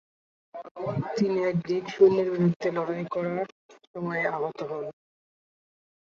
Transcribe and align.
তিনি 1.15 1.39
এক 1.43 1.55
গ্রীক 1.57 1.85
সৈন্যের 1.89 2.27
বিরুদ্ধে 2.31 2.69
লড়াই 2.71 3.05
করার 3.13 3.47
সময়ে 3.85 4.23
আহত 4.29 4.59
হন। 4.69 4.85